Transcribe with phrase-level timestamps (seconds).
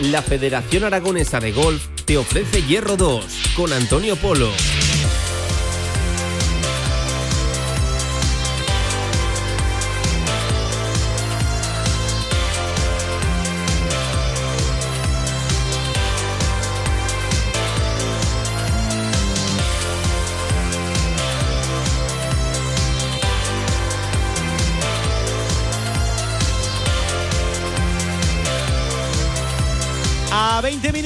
[0.00, 3.24] la Federación Aragonesa de Golf te ofrece Hierro 2
[3.54, 4.50] con Antonio Polo.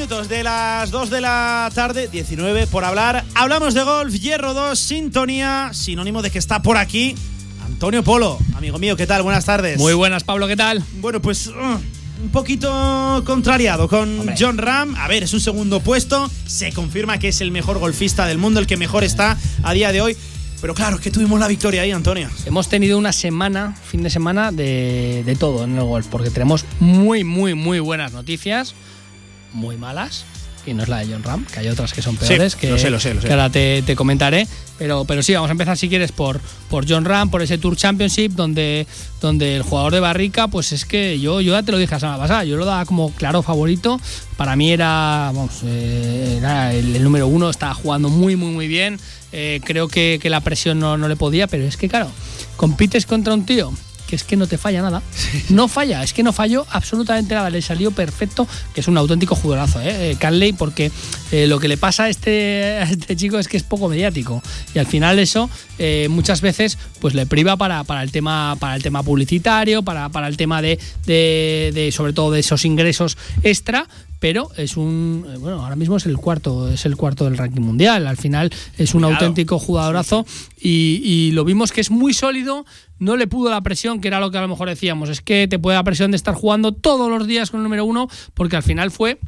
[0.04, 3.24] Minutos de las 2 de la tarde, 19 por hablar.
[3.34, 7.14] Hablamos de golf, Hierro 2, sintonía, sinónimo de que está por aquí
[7.64, 8.38] Antonio Polo.
[8.54, 9.22] Amigo mío, ¿qué tal?
[9.22, 9.78] Buenas tardes.
[9.78, 10.84] Muy buenas, Pablo, ¿qué tal?
[11.00, 11.52] Bueno, pues uh,
[12.22, 14.34] un poquito contrariado con Hombre.
[14.38, 14.94] John Ram.
[14.96, 16.30] A ver, es un segundo puesto.
[16.44, 19.90] Se confirma que es el mejor golfista del mundo, el que mejor está a día
[19.90, 20.16] de hoy.
[20.60, 22.28] Pero claro, es que tuvimos la victoria ahí, Antonio.
[22.44, 26.66] Hemos tenido una semana, fin de semana, de, de todo en el golf, porque tenemos
[26.78, 28.74] muy, muy, muy buenas noticias,
[29.54, 30.24] muy malas,
[30.66, 32.78] y no es la de John Ram, que hay otras que son peores, que, lo
[32.78, 33.26] sé, lo sé, lo sé.
[33.26, 34.46] que ahora te, te comentaré.
[34.78, 37.76] Pero, pero sí, vamos a empezar si quieres por, por John Ram, por ese Tour
[37.76, 38.86] Championship, donde,
[39.20, 42.00] donde el jugador de Barrica, pues es que yo, yo ya te lo dije la
[42.00, 44.00] semana pasada, yo lo daba como claro favorito.
[44.36, 48.66] Para mí era, vamos, eh, era el, el número uno, estaba jugando muy, muy, muy
[48.66, 48.98] bien.
[49.32, 52.10] Eh, creo que, que la presión no, no le podía, pero es que claro,
[52.56, 53.72] compites contra un tío
[54.14, 55.02] que es que no te falla nada.
[55.50, 57.50] No falla, es que no falló absolutamente nada.
[57.50, 60.12] Le salió perfecto, que es un auténtico jugadorazo, ¿eh?
[60.12, 60.90] Eh, Canley, porque
[61.32, 64.42] eh, lo que le pasa a este, a este chico es que es poco mediático.
[64.74, 68.76] Y al final eso eh, muchas veces pues le priva para, para, el, tema, para
[68.76, 73.18] el tema publicitario, para, para el tema de, de, de, sobre todo de esos ingresos
[73.42, 73.88] extra,
[74.20, 77.60] pero es un eh, bueno ahora mismo es el cuarto es el cuarto del ranking
[77.62, 79.14] mundial al final es un Cuidado.
[79.14, 80.26] auténtico jugadorazo
[80.60, 82.64] y, y lo vimos que es muy sólido
[82.98, 85.48] no le pudo la presión que era lo que a lo mejor decíamos es que
[85.48, 88.56] te puede la presión de estar jugando todos los días con el número uno porque
[88.56, 89.18] al final fue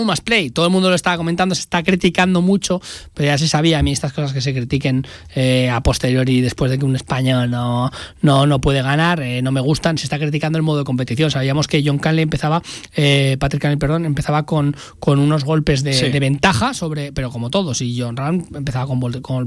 [0.00, 2.80] un más play, todo el mundo lo estaba comentando, se está criticando mucho,
[3.14, 6.70] pero ya se sabía a mí estas cosas que se critiquen eh, a posteriori después
[6.70, 7.90] de que un español no,
[8.22, 11.30] no, no puede ganar, eh, no me gustan, se está criticando el modo de competición.
[11.30, 12.62] Sabíamos que John Canley empezaba,
[12.94, 16.08] eh, Patrick Canley, perdón, empezaba con, con unos golpes de, Sí.
[16.10, 19.00] de ventaja sobre, pero como todos, y John Ram empezaba con,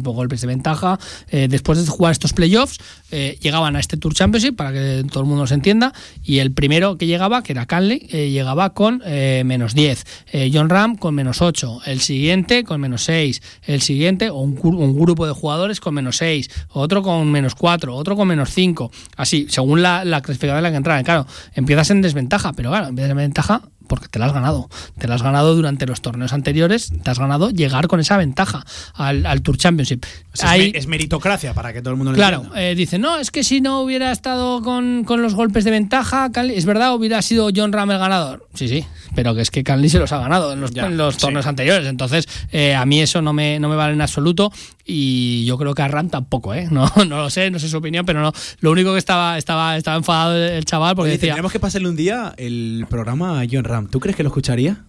[0.03, 0.99] golpes de ventaja.
[1.29, 2.77] Eh, después de jugar estos playoffs,
[3.11, 5.93] eh, llegaban a este Tour Championship, para que todo el mundo nos entienda,
[6.23, 10.05] y el primero que llegaba, que era Canley, llegaba con eh, menos 10.
[10.39, 11.81] Eh, John Ram con menos 8.
[11.85, 13.41] El siguiente con menos 6.
[13.63, 16.49] El siguiente, o un, un grupo de jugadores con menos 6.
[16.69, 17.93] Otro con menos 4.
[17.93, 18.89] Otro con menos 5.
[19.17, 21.03] Así, según la, la clasificación en la que entraran.
[21.03, 24.69] Claro, empiezas en desventaja, pero claro, empiezas en ventaja porque te la has ganado.
[24.97, 28.63] Te la has ganado durante los torneos anteriores, te has ganado llegar con esa ventaja
[28.93, 30.05] al, al Tour Championship.
[30.33, 33.17] Es Ahí- me- es, meritocracia para que todo el mundo lo Claro, eh, dice, no,
[33.17, 37.21] es que si no hubiera estado con, con los golpes de ventaja, es verdad, hubiera
[37.21, 38.47] sido John Ram el ganador.
[38.53, 38.85] Sí, sí,
[39.15, 41.21] pero que es que Canley se los ha ganado en los, Ya, en los sí.
[41.21, 41.87] torneos anteriores.
[41.87, 44.51] Entonces, eh, a mí eso no me, no me vale en absoluto
[44.91, 46.67] y yo creo que a Ram tampoco, ¿eh?
[46.71, 48.31] No, no lo sé, no sé su opinión, pero no.
[48.61, 51.89] Lo único que estaba, estaba, estaba enfadado el chaval porque Oye, decía, tendremos que pasarle
[51.89, 53.87] un día el programa a John Ram.
[53.87, 54.85] ¿Tú crees que lo escucharía?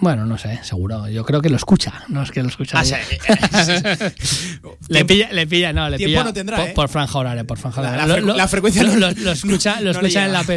[0.00, 1.08] bueno, no sé, seguro.
[1.08, 2.78] Yo creo que lo escucha, no es que lo escucha.
[2.78, 2.94] Ah, sí.
[4.88, 6.72] Le pilla, le pilla, no, le Tiempo pilla no tendrá, por, ¿eh?
[6.74, 8.20] por franja horaria, por franja La- horaria.
[8.24, 10.50] la la frecuencia lo, lo- lo escucha, lo no le escucha en la app,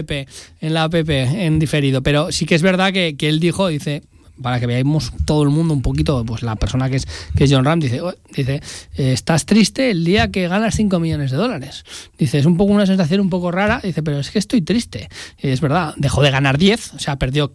[0.62, 2.03] en la app, en diferido.
[2.03, 4.03] Pero sí que es verdad que, que él dijo, dice,
[4.42, 7.52] para que veamos todo el mundo un poquito, pues la persona que es, que es
[7.52, 8.62] John Ram, dice, "Oh", dice,
[8.96, 11.84] eh, estás triste el día que ganas 5 millones de dólares.
[12.18, 15.09] Dice, es un poco una sensación un poco rara, dice, pero es que estoy triste.
[15.41, 17.52] Y es verdad, dejó de ganar 10, o sea, perdió,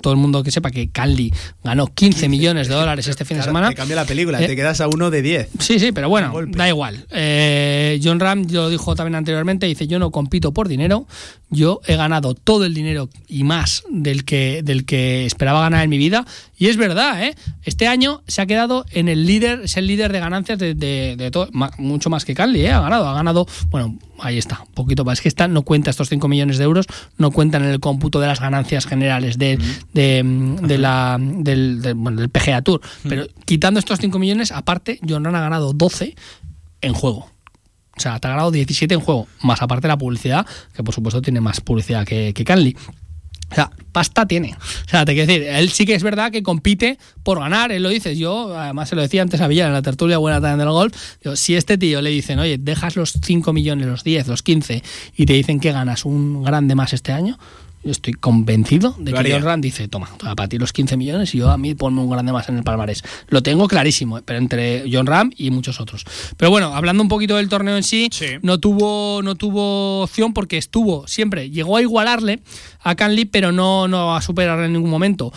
[0.00, 1.32] todo el mundo que sepa que Canley
[1.64, 3.68] ganó 15 millones de dólares este fin de semana.
[3.70, 5.48] Te cambia la película, Eh, te quedas a uno de 10.
[5.58, 7.06] Sí, sí, pero bueno, da igual.
[7.10, 11.06] Eh, John Ram lo dijo también anteriormente, dice, yo no compito por dinero,
[11.50, 15.90] yo he ganado todo el dinero y más del que, del que esperaba ganar en
[15.90, 16.19] mi vida.
[16.58, 17.34] Y es verdad, ¿eh?
[17.62, 21.16] Este año se ha quedado en el líder, es el líder de ganancias de, de,
[21.16, 22.70] de todo, ma- mucho más que Canley, ¿eh?
[22.72, 25.18] Ha ganado, ha ganado, bueno, ahí está, un poquito más.
[25.18, 26.86] Es que esta no cuenta estos 5 millones de euros,
[27.18, 29.58] no cuentan en el cómputo de las ganancias generales de,
[29.92, 30.22] de,
[30.62, 32.80] de la, del, del- bueno, del PGA Tour.
[33.08, 36.14] Pero quitando estos 5 millones, aparte, John Ram ha ganado 12
[36.82, 37.30] en juego.
[37.96, 41.20] O sea, te ha ganado 17 en juego, más aparte la publicidad, que por supuesto
[41.20, 42.74] tiene más publicidad que, que Canley.
[43.50, 44.54] O sea, pasta tiene.
[44.54, 47.82] O sea, te quiero decir, él sí que es verdad que compite por ganar, él
[47.82, 48.16] lo dice.
[48.16, 50.96] Yo, además se lo decía antes a Villar en la tertulia buena también del golf.
[51.22, 54.82] Digo, si este tío le dicen, oye, dejas los 5 millones, los 10, los 15
[55.16, 57.38] y te dicen que ganas un grande más este año,
[57.82, 61.38] Yo estoy convencido de que John Ram dice, toma, para ti los 15 millones y
[61.38, 63.02] yo a mí ponme un grande más en el palmarés.
[63.28, 64.22] Lo tengo clarísimo, ¿eh?
[64.22, 66.04] pero entre John Ram y muchos otros.
[66.36, 68.10] Pero bueno, hablando un poquito del torneo en sí,
[68.42, 72.40] no tuvo no tuvo opción porque estuvo siempre, llegó a igualarle
[72.82, 75.32] a Canley, pero no, no a superarle en ningún momento.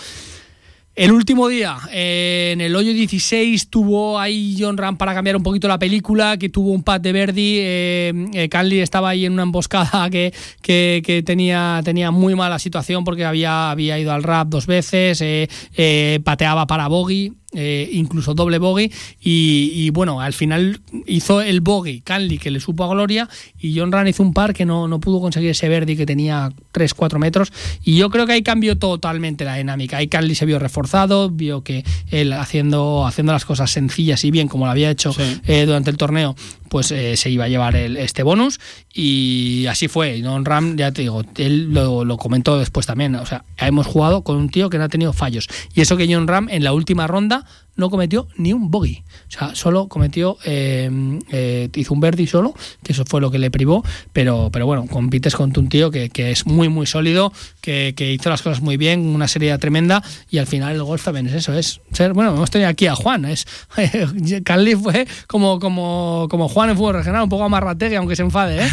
[0.95, 5.41] El último día, eh, en el hoyo 16, tuvo ahí John Ram para cambiar un
[5.41, 7.57] poquito la película, que tuvo un pad de Verdi.
[7.57, 8.49] Eh, eh
[8.83, 10.31] estaba ahí en una emboscada que,
[10.61, 16.19] que, tenía, tenía muy mala situación porque había, había ido al rap dos veces, eh,
[16.23, 17.33] pateaba para Bogey.
[17.55, 18.91] Eh, incluso doble bogey
[19.21, 23.29] y, bueno, al final hizo el bogey Canley que le supo a Gloria
[23.59, 26.51] y John Run hizo un par que no, no pudo conseguir ese Verdi que tenía
[26.73, 27.53] 3-4 metros
[27.83, 31.63] y yo creo que ahí cambió totalmente la dinámica, ahí Canley se vio reforzado, vio
[31.63, 35.13] que él haciendo, haciendo las cosas sencillas y bien como lo había hecho
[35.45, 36.35] eh, durante el torneo
[36.73, 38.59] pues eh, se iba a llevar este bonus
[38.91, 40.19] y así fue.
[40.23, 43.13] John Ram, ya te digo, él lo, lo, comentó después también.
[43.13, 45.47] O sea, hemos jugado con un tío que no ha tenido fallos.
[45.75, 47.42] Y eso que John Ram en la última ronda
[47.75, 49.03] no cometió ni un bogey.
[49.27, 50.89] O sea, solo cometió, eh,
[51.31, 52.53] eh, hizo un verdi solo,
[52.83, 56.09] que eso fue lo que le privó, pero, pero bueno, compites con un tío que,
[56.15, 60.47] es muy, muy sólido, que, hizo las cosas muy bien, una serie tremenda, y al
[60.47, 63.45] final el golf también es eso, es ser, bueno, hemos tenido aquí a Juan, es
[64.43, 68.63] Canley fue como, como, como Juan en fútbol regional, un poco amarrategue, aunque se enfade,
[68.65, 68.69] ¿eh?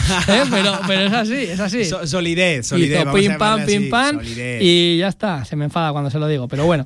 [0.51, 1.85] Pero, pero es así, es así.
[1.85, 3.05] solidez, solidez.
[3.15, 4.21] pim, pam, pim, pam,
[4.61, 6.85] y ya está, se me enfada cuando se lo digo, pero bueno.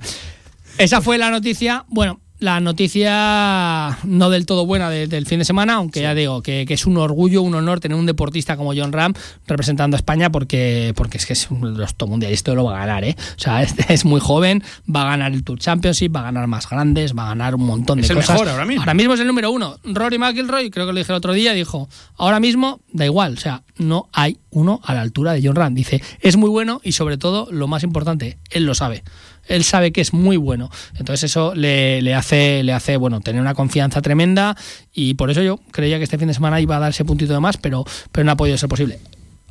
[0.78, 1.84] Esa fue la noticia.
[1.88, 6.66] Bueno, la noticia no del todo buena del fin de semana, aunque ya digo que,
[6.68, 9.14] es un orgullo, un honor tener un deportista como John Ram
[9.46, 11.94] representando a España porque, porque es que es un los
[12.28, 13.16] esto lo va a ganar, ¿eh?
[13.18, 14.62] O sea, es, es, muy joven,
[14.94, 17.64] va a ganar el Tour Championship, va a ganar más grandes, va a ganar un
[17.64, 18.30] montón de cosas.
[18.30, 18.82] ahora mismo.
[18.82, 19.78] Ahora mismo es el número uno.
[19.84, 23.40] Rory McIlroy, creo que lo dije el otro día, dijo, ahora mismo da igual, o
[23.40, 25.74] sea, no hay uno a la altura de John Ram.
[25.74, 29.04] Dice, es muy bueno y sobre todo, lo más importante, él lo sabe
[29.46, 30.70] él sabe que es muy bueno.
[30.98, 34.56] Entonces eso le, hace, le hace bueno, tener una confianza tremenda
[34.92, 37.32] y por eso yo creía que este fin de semana iba a dar ese puntito
[37.32, 38.98] de más, pero, pero no ha podido ser posible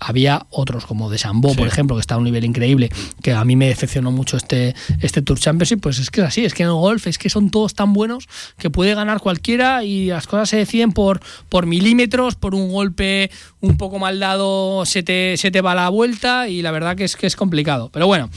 [0.05, 2.89] había otros como de Sambo, por ejemplo, que está a un nivel increíble,
[3.21, 6.45] que a mí me decepcionó mucho este, este Tour Championship, pues es que es así,
[6.45, 9.83] es que en el golf es que son todos tan buenos que puede ganar cualquiera
[9.83, 13.31] y las cosas se deciden por, por milímetros, por un golpe
[13.61, 17.05] un poco mal dado se te, se te va la vuelta y la verdad que
[17.05, 17.89] es que es complicado.
[17.93, 18.29] Pero bueno,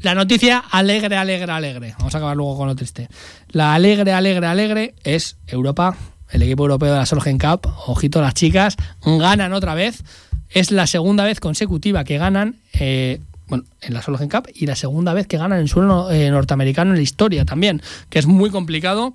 [0.00, 1.94] la noticia alegre, alegre, alegre.
[1.98, 3.08] Vamos a acabar luego con lo triste.
[3.50, 5.96] La alegre, alegre, alegre es Europa,
[6.30, 7.66] el equipo europeo de la Solgen Cup.
[7.86, 10.04] Ojito, las chicas ganan otra vez.
[10.50, 12.56] Es la segunda vez consecutiva que ganan.
[12.74, 16.30] Eh, bueno, en la Solgen Cup y la segunda vez que ganan en suelo eh,
[16.30, 19.14] norteamericano en la historia también, que es muy complicado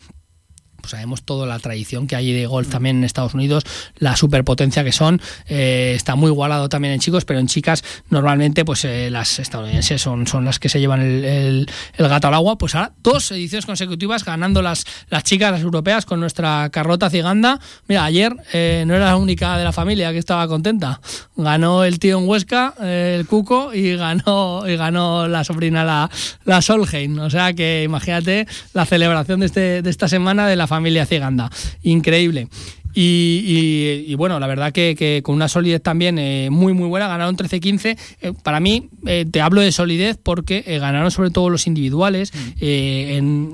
[0.84, 3.64] pues sabemos toda la tradición que hay de golf también en Estados Unidos,
[4.00, 8.66] la superpotencia que son, eh, está muy igualado también en chicos, pero en chicas normalmente
[8.66, 12.76] pues eh, las estadounidenses son, son las que se llevan el, gato al agua, pues
[12.76, 17.62] ahora dos ediciones consecutivas ganando las, las chicas, las europeas, con nuestra carrota ciganda.
[17.88, 21.00] Mira, ayer eh, no era la única de la familia que estaba contenta,
[21.38, 26.12] ganó el tío en Huesca, el Cuco, y ganó, ganó la sobrina la,
[26.44, 30.68] la Solheim, o sea que imagínate la celebración de, este, de esta semana de la
[30.76, 31.50] familia Ciganda.
[31.84, 32.48] Increíble.
[32.96, 37.98] Y, bueno, la verdad que, con una solidez también eh, muy muy buena, ganaron 13-15.
[38.22, 42.32] Eh, para mí, eh, te hablo de solidez porque ganaron sobre todo los individuales.
[42.34, 42.64] Mm.
[42.64, 43.54] en,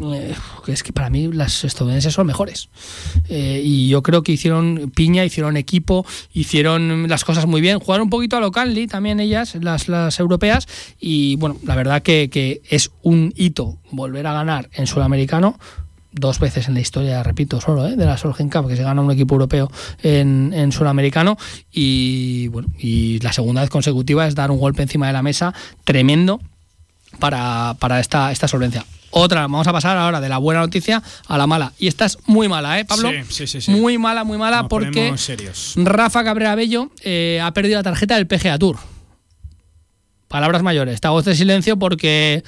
[0.68, 2.69] es que para mí las estadounidenses son mejores.
[3.30, 7.80] y yo creo que hicieron piña, hicieron equipo, hicieron las cosas muy bien.
[7.80, 10.68] Jugaron un poquito a lo Canley también ellas, las, las europeas.
[11.00, 15.57] Y bueno, la verdad que, que es un hito volver a ganar en sudamericano
[16.11, 17.95] dos veces en la historia, repito, solo ¿eh?
[17.95, 21.37] de la Solgen Cup, que se gana un equipo europeo en, en sudamericano
[21.71, 25.54] y bueno, y la segunda vez consecutiva es dar un golpe encima de la mesa
[25.83, 26.39] tremendo
[27.19, 28.85] para, para esta, esta solvencia.
[29.11, 31.73] Otra, vamos a pasar ahora de la buena noticia a la mala.
[31.80, 33.09] Y esta es muy mala, ¿eh, Pablo?
[33.28, 33.71] Sí, sí, sí.
[33.71, 35.16] Muy mala, muy mala, porque
[35.78, 38.78] Rafa Cabrera Bello eh, ha perdido la tarjeta del PGA Tour.
[40.28, 40.94] Palabras mayores.
[40.94, 42.44] Esta voz de silencio porque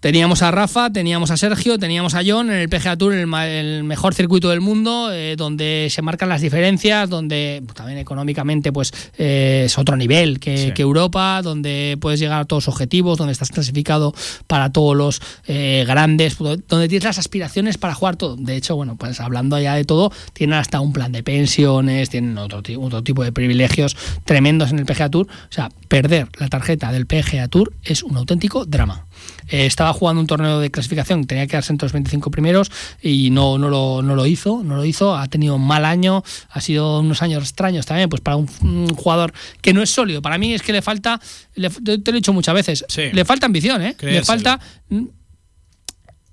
[0.00, 3.82] Teníamos a Rafa, teníamos a Sergio, teníamos a John en el PGA Tour, el, el
[3.82, 8.92] mejor circuito del mundo, eh, donde se marcan las diferencias, donde pues, también económicamente pues
[9.18, 13.50] eh, es otro nivel que, Europa, donde puedes llegar a todos los objetivos, donde estás
[13.50, 14.14] clasificado
[14.46, 18.36] para todos los eh, grandes, donde tienes las aspiraciones para jugar todo.
[18.36, 22.38] De hecho, bueno, pues hablando allá de todo, tienen hasta un plan de pensiones, tienen
[22.38, 25.26] otro, otro tipo de privilegios tremendos en el PGA Tour.
[25.26, 29.07] O sea, perder la tarjeta del PGA Tour es un auténtico drama.
[29.48, 32.70] Eh, estaba jugando un torneo de clasificación, tenía que quedarse entre los 25 primeros
[33.02, 36.22] y no, no, lo, no lo hizo, no lo hizo, ha tenido un mal año,
[36.50, 40.20] ha sido unos años extraños también, pues para un, un jugador que no es sólido.
[40.22, 41.20] Para mí es que le falta,
[41.54, 43.04] le- te, te lo he dicho muchas veces, Sí.
[43.12, 43.96] le falta ambición, ¿eh?
[44.00, 44.58] Le falta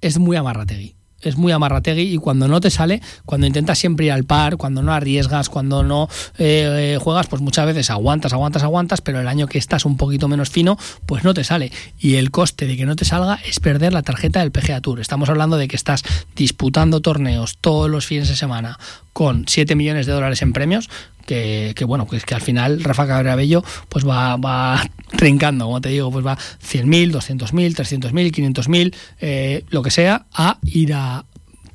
[0.01, 0.95] es muy amarrategui.
[1.25, 4.81] Es muy amarrategui y cuando no te sale, cuando intentas siempre ir al par, cuando
[4.81, 9.27] no arriesgas, cuando no eh, eh, juegas, pues muchas veces aguantas, aguantas, aguantas, pero el
[9.27, 11.71] año que estás un poquito menos fino, pues no te sale.
[11.99, 14.99] Y el coste de que no te salga es perder la tarjeta del PGA Tour.
[14.99, 16.03] Estamos hablando de que estás
[16.35, 18.77] disputando torneos todos los fines de semana
[19.13, 20.89] con 7 millones de dólares en premios,
[21.25, 24.81] que, que, bueno, que es que al final Rafa Cabrera Bello pues va, va
[25.17, 30.59] trincando, como te digo, pues va 100.000, 200.000, 300.000, 500.000, eh, lo que sea, a
[30.63, 31.25] ir a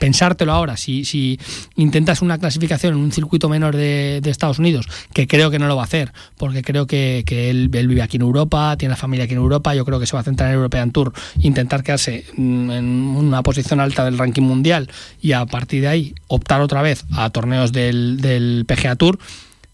[0.01, 1.39] pensártelo ahora, si, si
[1.77, 5.69] intentas una clasificación en un circuito menor de, de Estados Unidos, que creo que no
[5.69, 8.91] lo va a hacer, porque creo que, que él, él vive aquí en Europa, tiene
[8.91, 10.91] la familia aquí en Europa, yo creo que se va a centrar en el European
[10.91, 14.89] Tour, intentar quedarse en una posición alta del ranking mundial
[15.23, 19.19] y a partir de ahí optar otra vez a torneos del, del PGA Tour.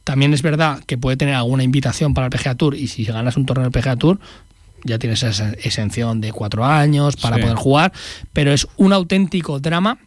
[0.04, 3.36] También es verdad que puede tener alguna invitación para el PGA Tour y si ganas
[3.36, 4.18] un torneo del PGA Tour
[4.84, 7.42] ya tienes esa exención de cuatro años para Sí.
[7.42, 7.92] poder jugar,
[8.32, 9.98] pero es un auténtico drama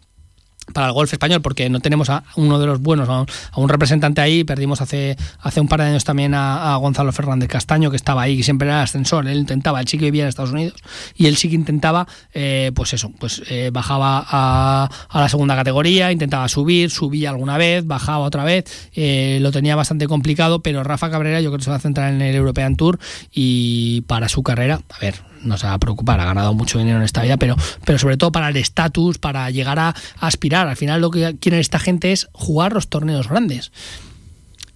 [0.74, 3.26] para el golf español porque no tenemos a uno de los buenos, a
[3.60, 7.90] un, representante ahí, perdimos hace, hace un par de años también a, Gonzalo Fernández Castaño
[7.90, 10.82] que estaba ahí, que siempre era ascensor, él intentaba, el chico vivía en Estados Unidos
[11.16, 15.56] y él sí que intentaba, eh, pues eso, pues eh, bajaba a, a la segunda
[15.56, 20.84] categoría, intentaba subir, subía alguna vez, bajaba otra vez, eh, lo tenía bastante complicado, pero
[20.84, 23.00] Rafa Cabrera yo creo que se va a centrar en el European Tour
[23.32, 26.98] y para su carrera, a ver, no se va a preocupar, ha ganado mucho dinero
[26.98, 27.56] en esta vida, pero,
[27.86, 30.68] pero sobre todo para el estatus, para llegar a, a aspirar.
[30.68, 33.72] Al final lo que quiere esta gente es jugar los torneos grandes.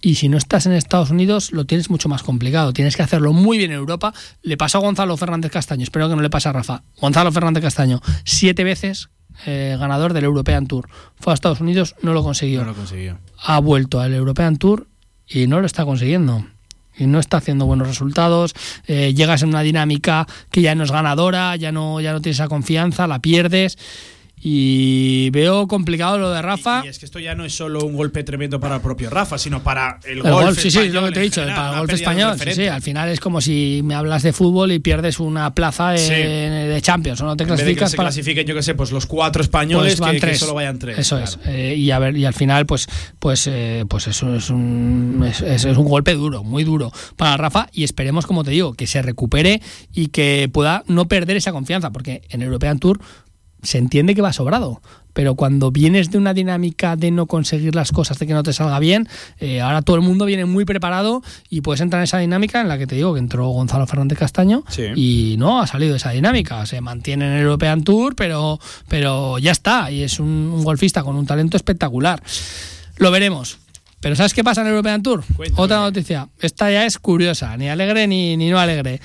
[0.04, 2.74] Y si no estás en Estados Unidos, lo tienes mucho más complicado.
[2.74, 4.12] Tienes que hacerlo muy bien en Europa.
[4.42, 6.82] Le pasó a Gonzalo Fernández Castaño, espero que no le pase a Rafa.
[7.00, 9.08] Gonzalo Fernández Castaño, siete veces
[9.46, 10.90] eh, ganador del European Tour.
[11.16, 12.60] Fue a Estados Unidos, no lo consiguió.
[12.60, 13.18] No lo consiguió.
[13.38, 14.88] Ha vuelto al European Tour
[15.26, 16.46] y no lo está consiguiendo.
[16.98, 18.54] No está haciendo buenos resultados.
[18.86, 22.36] Eh, llegas en una dinámica que ya no es ganadora, ya no, ya no tienes
[22.38, 23.76] esa confianza, la pierdes.
[24.46, 26.82] Y veo complicado lo de Rafa.
[26.84, 29.08] Y, y es que esto ya no es solo un golpe tremendo para el propio
[29.08, 31.72] Rafa, sino para el, El golf, sí, sí, lo que te he dicho, general, para
[31.72, 34.80] el golf español, sí, sí, al final es como si me hablas de fútbol y
[34.80, 36.10] pierdes una plaza de, Sí.
[36.12, 38.62] de Champions, o no te En vez de que clasificas se para clasifiquen, yo que
[38.62, 40.38] sé, pues los cuatro españoles pues van que, que tres.
[40.40, 40.98] solo vayan tres.
[40.98, 41.30] Eso claro.
[41.30, 41.38] es.
[41.46, 42.86] Eh, y a ver, y al final, pues,
[43.18, 47.68] pues, eh, pues eso es un, es- es un golpe duro, muy duro para Rafa.
[47.72, 49.62] Y esperemos, como te digo, que se recupere
[49.94, 53.00] y que pueda no perder esa confianza, porque en European Tour
[53.64, 54.80] se entiende que va sobrado.
[55.12, 58.52] Pero cuando vienes de una dinámica de no conseguir las cosas, de que no te
[58.52, 62.18] salga bien, eh, ahora todo el mundo viene muy preparado y puedes entrar en esa
[62.18, 64.86] dinámica en la que te digo que entró Gonzalo Fernández Castaño Sí.
[64.96, 66.66] y no ha salido de esa dinámica.
[66.66, 69.88] Se mantiene en el European Tour, pero, pero ya está.
[69.92, 72.20] Y es un, un golfista con un talento espectacular.
[72.96, 73.58] Lo veremos.
[74.00, 75.22] Pero ¿sabes qué pasa en el European Tour?
[75.36, 75.62] Cuéntame.
[75.62, 76.28] Otra noticia.
[76.40, 79.00] Esta ya es curiosa, ni alegre ni, ni no alegre.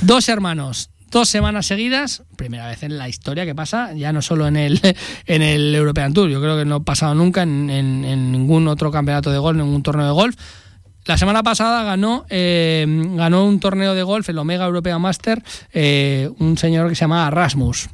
[0.00, 4.48] Dos hermanos, dos semanas seguidas, primera vez en la historia que pasa, ya no solo
[4.48, 4.80] en el,
[5.26, 9.30] en el European Tour, yo creo que no ha pasado nunca en, ningún otro campeonato
[9.30, 10.36] de golf, en ningún torneo de golf.
[11.06, 15.40] La semana pasada ganó, eh, ganó un torneo de golf, el Omega European Master,
[15.72, 17.90] eh, un señor que se llama Rasmus.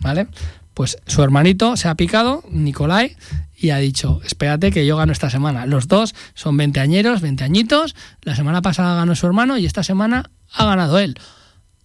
[0.00, 0.26] ¿Vale?
[0.74, 3.16] Pues su hermanito se ha picado, Nicolai,
[3.56, 5.66] y ha dicho, espérate que yo gano esta semana.
[5.66, 7.94] Los dos son 20 añeros, 20 añitos.
[8.22, 11.16] La semana pasada ganó su hermano y esta semana ha ganado él.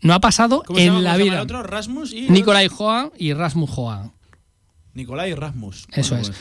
[0.02, 0.98] No ha pasado ¿Cómo se llama?
[1.00, 1.42] en la ¿Cómo se llama vida.
[1.42, 1.64] el otro?
[1.64, 2.30] Rasmus y.
[2.30, 4.12] Nicolai Joan y Rasmus Joan.
[4.94, 5.88] Nicolai Rasmus.
[5.94, 6.36] Eso Bueno, es.
[6.36, 6.40] pues,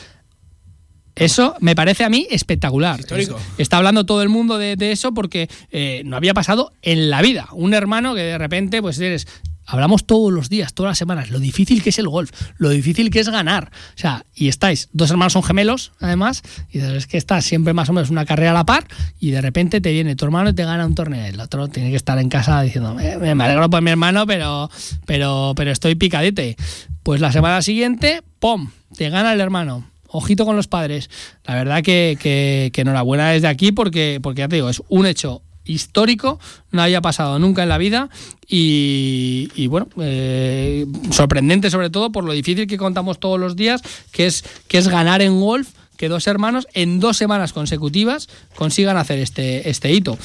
[1.15, 2.95] Eso me parece a mí espectacular.
[2.95, 3.37] Es histórico.
[3.37, 7.09] Es- está hablando todo el mundo de, de eso porque eh, no había pasado en
[7.09, 7.47] la vida.
[7.51, 9.27] Un hermano que de repente, pues eres.
[9.65, 13.09] Hablamos todos los días, todas las semanas, lo difícil que es el golf, lo difícil
[13.09, 13.71] que es ganar.
[13.95, 16.41] O sea, y estáis, dos hermanos son gemelos, además,
[16.71, 18.85] y es que estás siempre más o menos una carrera a la par,
[19.19, 21.25] y de repente te viene tu hermano y te gana un torneo.
[21.25, 24.69] El otro tiene que estar en casa diciendo, me, me alegro por mi hermano, pero,
[25.05, 26.57] pero, pero estoy picadete.
[27.03, 28.71] Pues la semana siguiente, ¡pum!
[28.95, 29.89] Te gana el hermano.
[30.07, 31.09] Ojito con los padres.
[31.45, 35.05] La verdad que, que, que enhorabuena desde aquí porque, porque ya te digo, es un
[35.05, 35.41] hecho
[35.71, 36.39] histórico,
[36.71, 38.09] no había pasado nunca en la vida
[38.47, 43.81] y, y bueno, eh, sorprendente sobre todo por lo difícil que contamos todos los días,
[44.11, 48.97] que es, que es ganar en golf que dos hermanos en dos semanas consecutivas consigan
[48.97, 50.17] hacer este, este hito.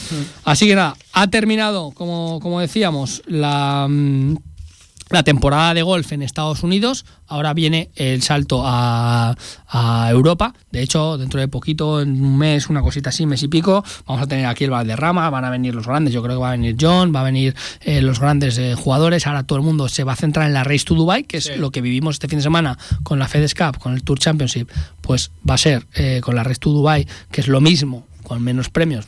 [0.42, 3.86] Así que nada, ha terminado, como, como decíamos, la...
[3.88, 4.36] mm,
[5.10, 9.36] la temporada de golf en Estados Unidos, ahora viene el salto a,
[9.68, 10.52] a, Europa.
[10.72, 14.22] De hecho, dentro de poquito, en un mes, una cosita así, mes y pico, vamos
[14.22, 16.52] a tener aquí el Valderrama, van a venir los grandes, yo creo que va a
[16.52, 19.26] venir John, va a venir eh, los grandes eh, jugadores.
[19.28, 21.44] Ahora todo el mundo se va a centrar en la Race to Dubai, que es
[21.44, 21.52] Sí.
[21.56, 24.68] lo que vivimos este fin de semana con la FedEx Cup, con el Tour Championship,
[25.02, 28.42] pues va a ser eh, con la Race to Dubai, que es lo mismo, con
[28.42, 29.06] menos premios.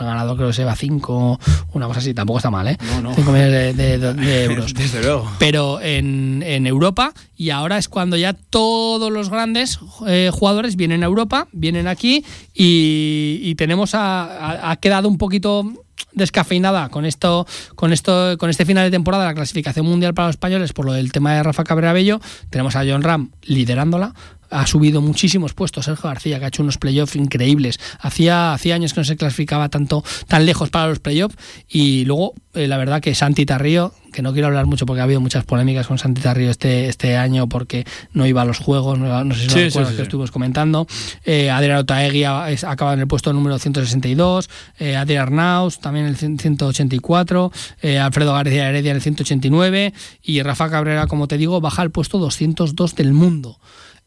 [0.00, 1.40] El ganador creo que se va a 5,
[1.72, 2.76] una cosa así, tampoco está mal, ¿eh?
[2.94, 3.14] No, no.
[3.14, 5.30] 5 millones de- de- de euros Desde luego.
[5.38, 11.02] pero en, en Europa y ahora es cuando ya todos los grandes eh, jugadores vienen
[11.02, 15.64] a Europa, vienen aquí y, y tenemos a, a- ha quedado un poquito
[16.12, 20.34] descafeinada con esto con esto con este final de temporada la clasificación mundial para los
[20.34, 22.20] españoles por lo del tema de Rafa Cabrera Bello
[22.50, 24.14] tenemos a John Ram liderándola
[24.54, 27.78] ha subido muchísimos puestos Sergio García que ha hecho unos playoffs increíbles.
[28.00, 31.36] Hacía hacía años que no se clasificaba tanto tan lejos para los playoffs.
[31.68, 35.04] Y luego eh, la verdad que Santi Tarrío que no quiero hablar mucho porque ha
[35.04, 38.96] habido muchas polémicas con Santi Tarrío este, este año porque no iba a los juegos,
[38.96, 40.86] no, iba- no sé si Sí, sí, recuerdas sí, que estuvimos comentando.
[41.24, 46.16] Eh, Adrián Otaegui acaba en el puesto número 162, eh, Adrián Arnaus también en el
[46.16, 47.50] 100 184,
[47.82, 49.92] eh, Alfredo García Heredia en el 189
[50.22, 53.58] y Rafa Cabrera, como te digo, baja al puesto 202 del mundo.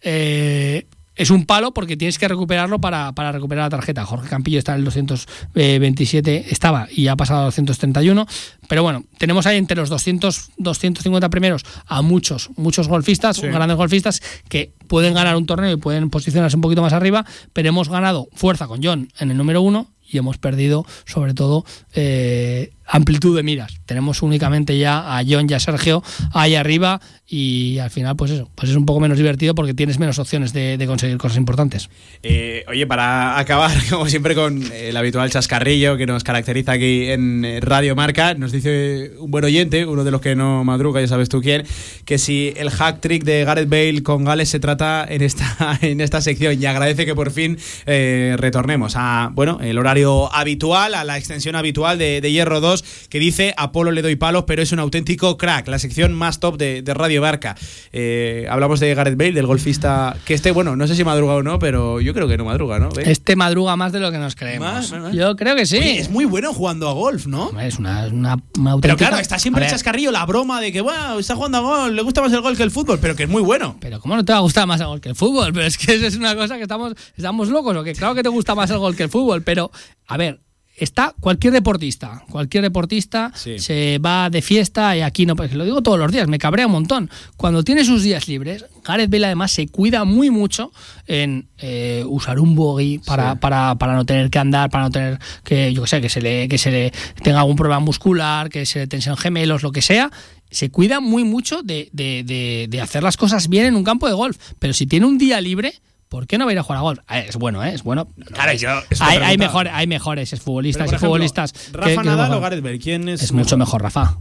[0.02, 4.06] Eh, es un palo porque tienes que recuperarlo para, para recuperar la tarjeta.
[4.06, 8.28] Jorge Campillo está en el 227, estaba y ha pasado a 231.
[8.68, 13.48] Pero bueno, tenemos ahí entre los 200, 250 primeros a muchos, muchos golfistas, Sí.
[13.48, 17.70] grandes golfistas, que pueden ganar un torneo y pueden posicionarse un poquito más arriba, pero
[17.70, 22.72] hemos ganado fuerza con John en el número uno y hemos perdido sobre todo eh,
[22.88, 23.80] amplitud de miras.
[23.86, 26.04] Tenemos únicamente ya a John y a Sergio
[26.34, 30.00] ahí arriba y al final pues eso, pues es un poco menos divertido porque tienes
[30.00, 31.90] menos opciones de, conseguir cosas importantes.
[32.24, 37.44] Eh, oye, para acabar, como siempre, con el habitual chascarrillo que nos caracteriza aquí en
[37.44, 41.08] eh, Radio Marca, nos dice un buen oyente, uno de los que no madruga, ya
[41.08, 41.66] sabes tú quién,
[42.06, 46.00] que si el hack trick de Gareth Bale con Gales se trata en esta, en
[46.00, 51.04] esta sección y agradece que por fin eh, retornemos a bueno el horario habitual, a
[51.04, 52.77] la extensión habitual de, de Hierro 2,
[53.10, 56.58] que dice Apolo le doy palos, pero es un auténtico crack, la sección más top
[56.58, 57.56] de, de Radio Marca.
[57.92, 61.44] Eh, hablamos de Gareth Bale, del golfista que este, bueno, no sé si madruga o
[61.44, 62.90] no, pero yo creo que no madruga, ¿no?
[63.04, 64.68] Este madruga más de lo que nos creemos.
[64.72, 65.14] Más, más, más.
[65.14, 65.78] Yo creo que sí.
[65.78, 67.60] Oye, es muy bueno jugando a golf, ¿no?
[67.60, 70.82] Es una, una, una Pero auténtica- claro, está siempre el chascarrillo, la broma de que,
[70.82, 73.24] wow, está jugando a golf, le gusta más el golf que el fútbol, pero que
[73.24, 73.78] es muy bueno.
[73.80, 75.54] Pero ¿cómo no te va a gustar más el gol que el fútbol?
[75.58, 78.24] Pero es que eso es una cosa que estamos, estamos locos, o que claro que
[78.24, 79.72] te gusta más el gol que el fútbol, pero
[80.08, 80.40] a ver,
[80.78, 83.58] está cualquier deportista, cualquier deportista Sí.
[83.60, 86.68] se va de fiesta y aquí no, pues lo digo todos los días, me cabrea
[86.68, 87.10] un montón.
[87.36, 90.72] Cuando tiene sus días libres, Gareth Bale además se cuida muy mucho
[91.08, 93.40] en eh, usar un bogey para, Sí.
[93.42, 96.22] para, para no tener que andar, para no tener que, yo que sé, que se
[96.22, 99.82] le, que se le tenga algún problema muscular, que se le tensen gemelos, lo que
[99.82, 100.12] sea.
[100.50, 104.08] Se cuida muy mucho de, de- de- de hacer las cosas bien en un campo
[104.08, 104.38] de golf.
[104.60, 105.74] Pero si tiene un día libre,
[106.10, 107.00] ¿por qué no va a ir a jugar a golf?
[107.08, 107.74] Ah, Es bueno, ¿eh?
[107.74, 108.08] Es bueno.
[108.34, 111.54] Claro, yo- es hay, hay, mejor, hay mejores futbolistas y futbolistas.
[111.74, 112.80] ¿Rafa que Nadal o Gareth Bale?
[112.80, 113.22] ¿Quién es?
[113.24, 114.18] Es mucho mejor Rafa.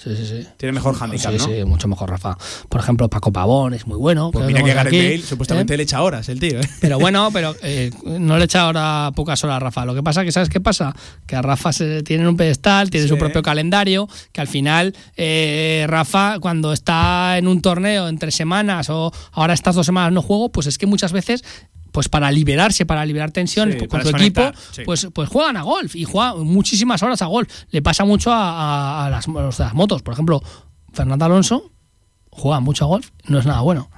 [0.00, 0.46] Sí, sí, sí.
[0.56, 1.44] Tiene mejor handicap, sí, ¿no?
[1.44, 2.38] sí, mucho mejor Rafa.
[2.68, 4.30] Por ejemplo, Paco Pavón es muy bueno.
[4.30, 5.76] Pues mira que Gareth Bale supuestamente ¿eh?
[5.76, 6.68] le echa horas el tío, ¿eh?
[6.80, 9.84] Pero bueno, pero eh, no le echa ahora pocas horas a Rafa.
[9.84, 10.94] Lo que pasa que, ¿sabes qué pasa?
[11.26, 13.08] Que a Rafa se tiene un pedestal, tiene Sí.
[13.08, 18.90] su propio calendario, que al final eh, Rafa cuando está en un torneo entre semanas
[18.90, 21.42] o ahora estas dos semanas no juego, pues es que muchas veces
[21.98, 24.82] pues para liberarse, para liberar tensiones Sí, con su equipo, sí.
[24.84, 27.52] pues, pues juegan a golf y juegan muchísimas horas a golf.
[27.72, 30.02] Le pasa mucho a, a- a las, a las motos.
[30.02, 30.40] Por ejemplo,
[30.92, 31.72] Fernando Alonso
[32.30, 33.90] juega mucho a golf, no es nada bueno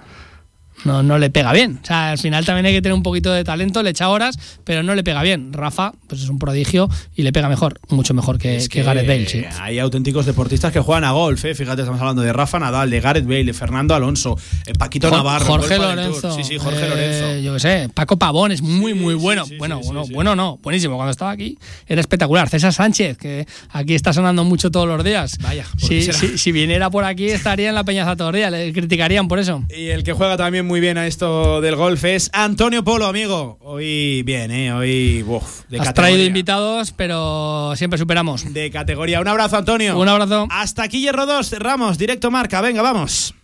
[0.85, 1.81] no, no le pega bien.
[1.83, 4.39] O sea, al final también hay que tener un poquito de talento, le echa horas,
[4.65, 5.53] pero no le pega bien.
[5.53, 9.07] Rafa, pues es un prodigio y le pega mejor, mucho mejor que, Es que Gareth
[9.07, 9.45] Bale, sí.
[9.61, 11.55] Hay auténticos deportistas que juegan a golf, ¿eh?
[11.55, 15.47] Fíjate, estamos hablando de Rafa Nadal, de Gareth Bale, de Fernando Alonso, eh, Paquito Navarro.
[15.47, 16.35] Jorge Lorenzo.
[16.35, 17.41] Sí, sí, Jorge eh, Lorenzo.
[17.41, 19.45] Yo qué sé, Paco Pavón es muy, muy bueno.
[19.59, 20.97] bueno, bueno, bueno, no, buenísimo.
[20.97, 22.49] Cuando estaba aquí era espectacular.
[22.49, 25.39] César Sánchez, que aquí está sonando mucho todos los días.
[25.41, 28.39] Vaya, ¿por qué si, si, si viniera por aquí estaría en la peñaza todos los
[28.39, 29.65] días, le criticarían por eso.
[29.69, 33.59] Y el que juega también muy bien a esto del golf es Antonio Polo, amigo.
[33.61, 34.73] Hoy bien, ¿eh?
[34.73, 35.93] Hoy, uf, de Has categoría.
[35.95, 38.55] traído invitados, pero siempre superamos.
[38.55, 39.21] De categoría.
[39.21, 39.99] Un abrazo, Antonio.
[39.99, 40.47] Un abrazo.
[40.49, 43.35] Hasta aquí Hierro 2, cerramos, directo marca, venga, vamos.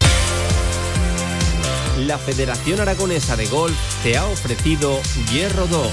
[2.07, 5.01] La Federación Aragonesa de Golf te ha ofrecido
[5.33, 5.89] Hierro 2.